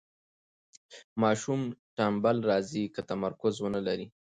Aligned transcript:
ماشوم 1.21 1.61
ټنبل 1.97 2.37
راځي 2.49 2.83
که 2.95 3.01
تمرکز 3.11 3.53
ونلري. 3.59 4.07